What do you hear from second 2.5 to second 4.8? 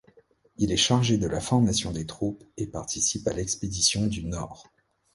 et participe à l'expédition du Nord.